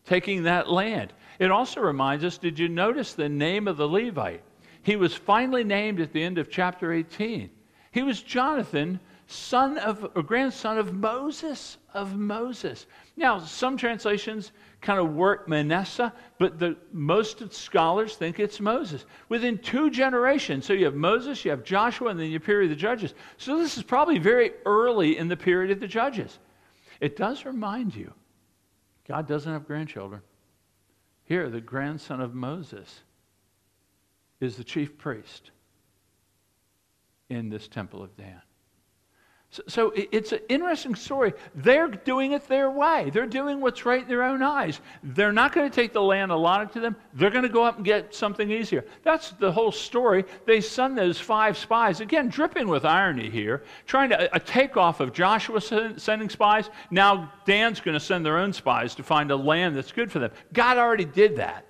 [0.04, 1.12] taking that land.
[1.38, 4.42] It also reminds us did you notice the name of the Levite?
[4.82, 7.50] He was finally named at the end of chapter 18.
[7.92, 12.86] He was Jonathan, son of a grandson of Moses, of Moses.
[13.16, 14.50] Now, some translations
[14.82, 19.06] kind of work Manasseh, but the, most scholars think it's Moses.
[19.28, 22.76] Within two generations, so you have Moses, you have Joshua, and then you period of
[22.76, 23.14] the Judges.
[23.38, 26.38] So this is probably very early in the period of the Judges.
[27.00, 28.12] It does remind you,
[29.06, 30.20] God doesn't have grandchildren.
[31.24, 33.02] Here, the grandson of Moses
[34.40, 35.52] is the chief priest
[37.30, 38.42] in this temple of Dan.
[39.52, 41.34] So, so it's an interesting story.
[41.54, 43.10] They're doing it their way.
[43.12, 44.80] They're doing what's right in their own eyes.
[45.02, 46.96] They're not going to take the land allotted to them.
[47.12, 48.86] They're going to go up and get something easier.
[49.02, 50.24] That's the whole story.
[50.46, 55.12] They send those five spies, again, dripping with irony here, trying to a takeoff of
[55.12, 56.70] Joshua sen- sending spies.
[56.90, 60.18] Now Dan's going to send their own spies to find a land that's good for
[60.18, 60.30] them.
[60.54, 61.66] God already did that.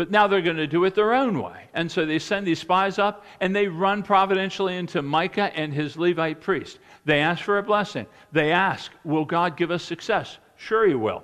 [0.00, 1.66] But now they're going to do it their own way.
[1.74, 5.98] And so they send these spies up and they run providentially into Micah and his
[5.98, 6.78] Levite priest.
[7.04, 8.06] They ask for a blessing.
[8.32, 10.38] They ask, Will God give us success?
[10.56, 11.22] Sure, He will.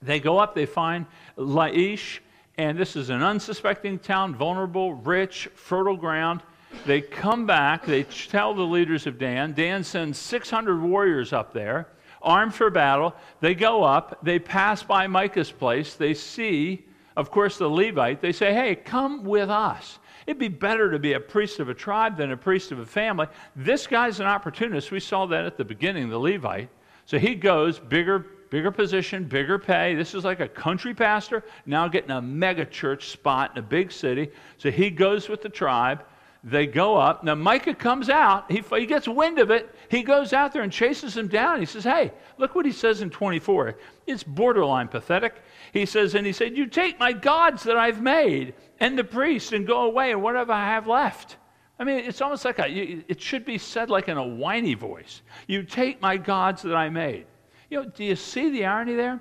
[0.00, 1.04] They go up, they find
[1.36, 2.20] Laish,
[2.56, 6.40] and this is an unsuspecting town, vulnerable, rich, fertile ground.
[6.86, 9.52] They come back, they tell the leaders of Dan.
[9.52, 11.88] Dan sends 600 warriors up there,
[12.22, 13.14] armed for battle.
[13.40, 16.86] They go up, they pass by Micah's place, they see,
[17.18, 18.20] of course, the Levite.
[18.22, 19.98] They say, Hey, come with us.
[20.26, 22.86] It'd be better to be a priest of a tribe than a priest of a
[22.86, 23.26] family.
[23.56, 24.92] This guy's an opportunist.
[24.92, 26.68] We saw that at the beginning, the Levite.
[27.06, 29.96] So he goes, bigger, bigger position, bigger pay.
[29.96, 33.90] This is like a country pastor now getting a mega church spot in a big
[33.90, 34.30] city.
[34.58, 36.04] So he goes with the tribe.
[36.44, 37.24] They go up.
[37.24, 38.50] Now Micah comes out.
[38.52, 39.74] He, he gets wind of it.
[39.90, 41.58] He goes out there and chases him down.
[41.58, 43.76] He says, Hey, look what he says in 24.
[44.06, 45.42] It's borderline pathetic.
[45.72, 49.52] He says, And he said, You take my gods that I've made and the priest
[49.52, 51.36] and go away, and whatever I have left.
[51.78, 55.22] I mean, it's almost like a, it should be said like in a whiny voice.
[55.46, 57.26] You take my gods that I made.
[57.70, 59.20] You know, do you see the irony there?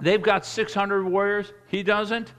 [0.00, 1.52] They've got 600 warriors.
[1.66, 2.34] He doesn't.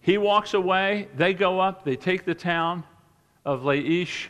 [0.00, 1.08] He walks away.
[1.16, 1.84] They go up.
[1.84, 2.84] They take the town
[3.44, 4.28] of Laish.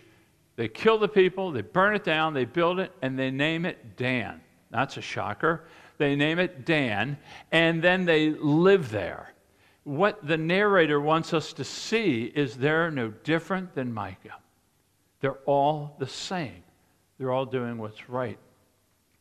[0.56, 1.52] They kill the people.
[1.52, 2.32] They burn it down.
[2.32, 4.40] They build it, and they name it Dan.
[4.70, 5.66] That's a shocker.
[5.98, 7.18] They name it Dan,
[7.50, 9.32] and then they live there
[9.86, 14.34] what the narrator wants us to see is they're no different than Micah.
[15.20, 16.64] They're all the same.
[17.18, 18.36] They're all doing what's right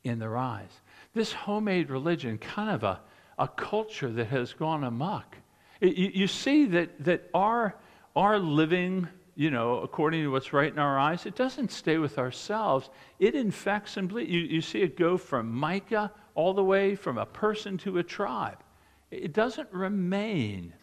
[0.03, 0.71] in their eyes.
[1.13, 2.99] This homemade religion, kind of a,
[3.37, 5.37] a culture that has gone amok.
[5.81, 7.75] It, you, you see that, that our,
[8.15, 12.17] our living, you know, according to what's right in our eyes, it doesn't stay with
[12.17, 12.89] ourselves.
[13.19, 14.31] It infects and bleeds.
[14.31, 18.03] You, you see it go from Micah all the way from a person to a
[18.03, 18.57] tribe
[19.11, 20.73] it doesn't remain.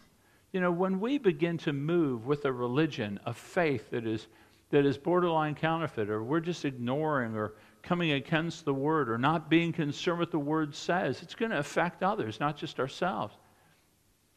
[0.53, 4.29] You know, when we begin to move with a religion, a faith that is,
[4.71, 9.51] that is borderline counterfeit, or we're just ignoring or coming against the word or not
[9.51, 13.35] being concerned with the word says, it's going to affect others, not just ourselves.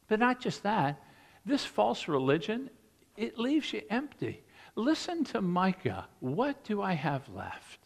[0.08, 1.02] But not just that,
[1.46, 2.70] this false religion,
[3.18, 4.42] it leaves you empty.
[4.76, 6.08] Listen to Micah.
[6.20, 7.80] What do I have left?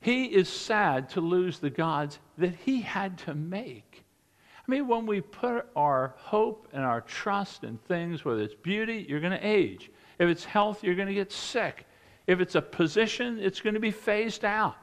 [0.00, 4.04] He is sad to lose the gods that he had to make.
[4.56, 9.06] I mean, when we put our hope and our trust in things, whether it's beauty,
[9.08, 9.90] you're going to age.
[10.18, 11.86] If it's health, you're going to get sick.
[12.26, 14.76] If it's a position, it's going to be phased out.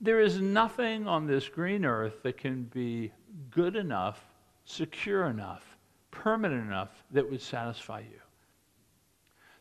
[0.00, 3.12] There is nothing on this green earth that can be
[3.50, 4.24] good enough,
[4.64, 5.76] secure enough,
[6.10, 8.20] permanent enough that would satisfy you.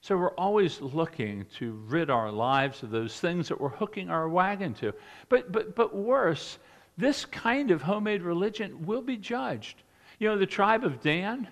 [0.02, 4.30] So we're always looking to rid our lives of those things that we're hooking our
[4.30, 4.94] wagon to.
[5.30, 6.60] But, but, but worse,
[6.98, 9.84] this kind of homemade religion will be judged.
[10.20, 11.48] You know, the tribe of Dan,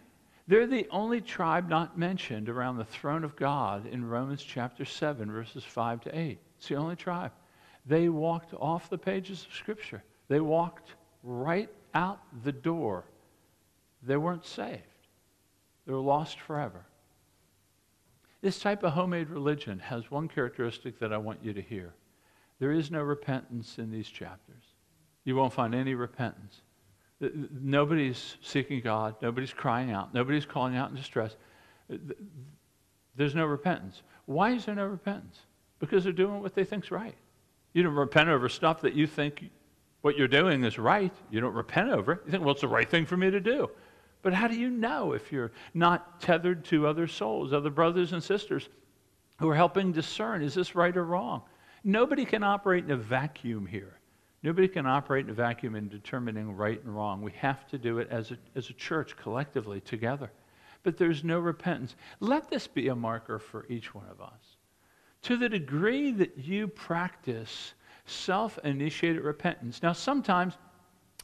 [0.47, 5.31] they're the only tribe not mentioned around the throne of God in Romans chapter 7,
[5.31, 6.39] verses 5 to 8.
[6.57, 7.31] It's the only tribe.
[7.85, 13.05] They walked off the pages of Scripture, they walked right out the door.
[14.01, 14.81] They weren't saved,
[15.85, 16.85] they were lost forever.
[18.45, 21.95] This type of homemade religion has one characteristic that I want you to hear
[22.59, 24.61] there is no repentance in these chapters.
[25.23, 26.61] You won't find any repentance.
[27.19, 29.15] Nobody's seeking God.
[29.19, 30.13] Nobody's crying out.
[30.13, 31.35] Nobody's calling out in distress.
[33.15, 34.03] There's no repentance.
[34.27, 35.39] Why is there no repentance?
[35.79, 37.15] Because they're doing what they think's right.
[37.73, 39.49] You don't repent over stuff that you think
[40.01, 41.15] what you're doing is right.
[41.31, 42.21] You don't repent over it.
[42.27, 43.71] You think, well, it's the right thing for me to do.
[44.25, 48.23] But how do you know if you're not tethered to other souls, other brothers and
[48.23, 48.69] sisters
[49.37, 51.43] who are helping discern is this right or wrong?
[51.83, 53.99] Nobody can operate in a vacuum here.
[54.41, 57.21] Nobody can operate in a vacuum in determining right and wrong.
[57.21, 60.31] We have to do it as a, as a church, collectively, together.
[60.81, 61.95] But there's no repentance.
[62.19, 64.57] Let this be a marker for each one of us.
[65.21, 67.75] To the degree that you practice
[68.07, 69.83] self initiated repentance.
[69.83, 70.55] Now, sometimes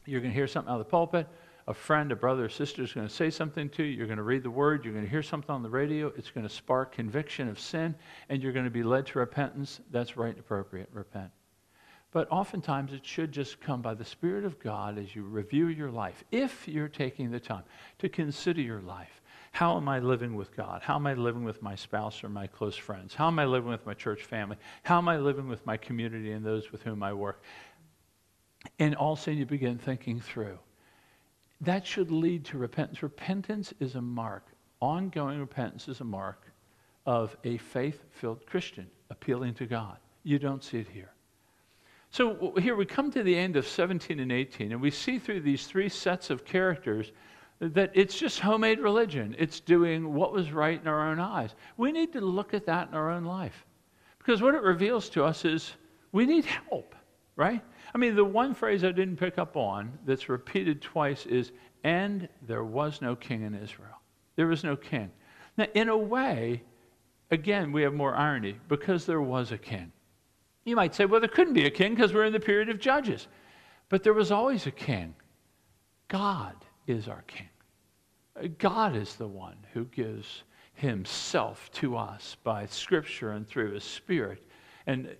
[0.06, 1.26] you're going to hear something out of the pulpit.
[1.68, 3.96] A friend, a brother, or sister is going to say something to you.
[3.96, 4.84] You're going to read the word.
[4.84, 6.12] You're going to hear something on the radio.
[6.16, 7.94] It's going to spark conviction of sin,
[8.28, 9.80] and you're going to be led to repentance.
[9.90, 10.88] That's right and appropriate.
[10.92, 11.30] Repent.
[12.10, 15.90] But oftentimes it should just come by the Spirit of God as you review your
[15.90, 16.24] life.
[16.30, 17.62] If you're taking the time
[18.00, 20.80] to consider your life, How am I living with God?
[20.82, 23.14] How am I living with my spouse or my close friends?
[23.14, 24.56] How am I living with my church family?
[24.82, 27.42] How am I living with my community and those with whom I work?
[28.78, 30.58] And all of a sudden you begin thinking through.
[31.62, 33.02] That should lead to repentance.
[33.02, 34.46] Repentance is a mark.
[34.80, 36.52] Ongoing repentance is a mark
[37.06, 39.96] of a faith filled Christian appealing to God.
[40.24, 41.12] You don't see it here.
[42.10, 45.40] So here we come to the end of 17 and 18, and we see through
[45.40, 47.12] these three sets of characters
[47.60, 49.34] that it's just homemade religion.
[49.38, 51.54] It's doing what was right in our own eyes.
[51.76, 53.64] We need to look at that in our own life.
[54.18, 55.72] Because what it reveals to us is
[56.10, 56.94] we need help,
[57.36, 57.62] right?
[57.94, 61.52] I mean, the one phrase I didn't pick up on that's repeated twice is,
[61.84, 64.00] and there was no king in Israel.
[64.36, 65.10] There was no king.
[65.58, 66.62] Now, in a way,
[67.30, 69.92] again, we have more irony because there was a king.
[70.64, 72.78] You might say, well, there couldn't be a king because we're in the period of
[72.78, 73.28] judges.
[73.88, 75.14] But there was always a king.
[76.08, 76.54] God
[76.86, 77.48] is our king.
[78.58, 84.46] God is the one who gives himself to us by scripture and through his spirit
[84.86, 85.14] and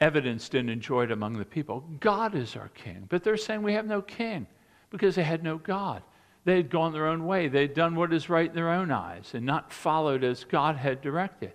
[0.00, 1.84] evidenced and enjoyed among the people.
[2.00, 3.06] God is our king.
[3.08, 4.46] But they're saying we have no king
[4.90, 6.02] because they had no God.
[6.44, 7.48] They had gone their own way.
[7.48, 10.76] They had done what is right in their own eyes and not followed as God
[10.76, 11.52] had directed.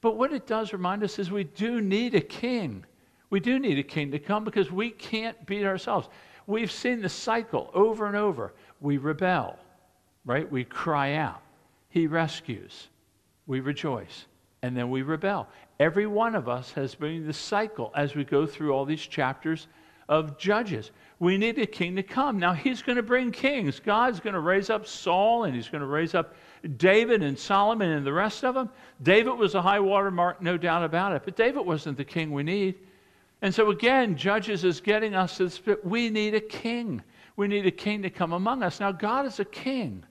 [0.00, 2.84] But what it does remind us is we do need a king.
[3.30, 6.08] We do need a king to come because we can't beat ourselves.
[6.46, 8.54] We've seen the cycle over and over.
[8.80, 9.58] We rebel,
[10.24, 10.50] right?
[10.50, 11.42] We cry out.
[11.90, 12.88] He rescues.
[13.46, 14.26] We rejoice.
[14.62, 15.48] And then we rebel.
[15.78, 19.06] Every one of us has been in the cycle as we go through all these
[19.06, 19.68] chapters
[20.08, 20.90] of Judges.
[21.20, 22.38] We need a king to come.
[22.38, 23.80] Now, he's going to bring kings.
[23.80, 26.34] God's going to raise up Saul and he's going to raise up
[26.76, 28.70] David and Solomon and the rest of them.
[29.02, 31.22] David was a high water mark, no doubt about it.
[31.24, 32.76] But David wasn't the king we need.
[33.42, 37.02] And so, again, Judges is getting us to this, we need a king.
[37.36, 38.80] We need a king to come among us.
[38.80, 40.04] Now, God is a king.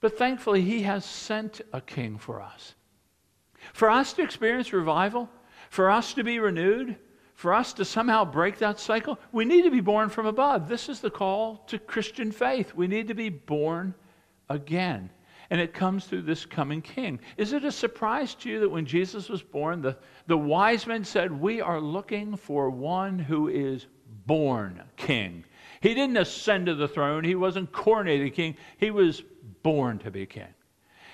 [0.00, 2.74] But thankfully, he has sent a king for us.
[3.72, 5.28] For us to experience revival,
[5.70, 6.96] for us to be renewed,
[7.34, 10.68] for us to somehow break that cycle, we need to be born from above.
[10.68, 12.74] This is the call to Christian faith.
[12.74, 13.94] We need to be born
[14.48, 15.10] again.
[15.50, 17.20] And it comes through this coming king.
[17.36, 19.96] Is it a surprise to you that when Jesus was born, the,
[20.26, 23.86] the wise men said, We are looking for one who is
[24.26, 25.44] born king?
[25.80, 29.22] He didn't ascend to the throne, he wasn't coronated king, he was
[29.62, 30.48] born to be king.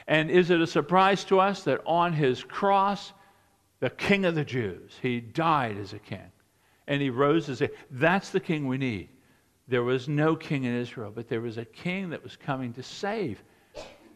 [0.06, 3.12] And is it a surprise to us that on his cross,
[3.80, 6.30] the king of the Jews, he died as a king
[6.90, 9.08] and he rose as a that's the king we need.
[9.68, 12.82] There was no king in Israel, but there was a king that was coming to
[12.82, 13.42] save.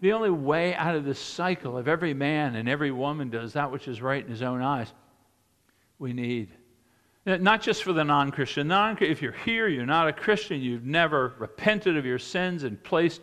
[0.00, 3.70] The only way out of this cycle of every man and every woman does that
[3.70, 4.92] which is right in his own eyes,
[6.00, 6.50] we need.
[7.24, 8.70] Not just for the non Christian.
[8.70, 13.22] If you're here, you're not a Christian, you've never repented of your sins and placed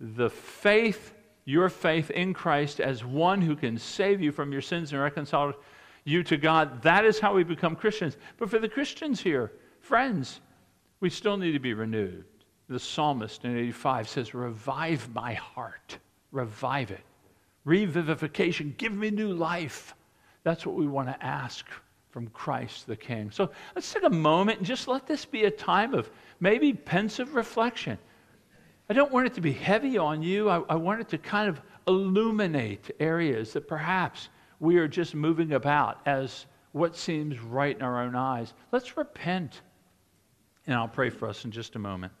[0.00, 1.14] the faith,
[1.44, 5.54] your faith in Christ, as one who can save you from your sins and reconcile
[6.04, 6.82] you to God.
[6.82, 8.16] That is how we become Christians.
[8.38, 10.40] But for the Christians here, friends,
[11.00, 12.24] we still need to be renewed
[12.72, 15.98] the psalmist in 85 says, Revive my heart,
[16.30, 17.02] revive it.
[17.66, 19.94] Revivification, give me new life.
[20.42, 21.66] That's what we want to ask
[22.10, 23.30] from Christ the King.
[23.30, 27.34] So let's take a moment and just let this be a time of maybe pensive
[27.34, 27.98] reflection.
[28.92, 30.50] I don't want it to be heavy on you.
[30.50, 34.28] I, I want it to kind of illuminate areas that perhaps
[34.60, 38.52] we are just moving about as what seems right in our own eyes.
[38.70, 39.62] Let's repent.
[40.66, 42.12] And I'll pray for us in just a moment.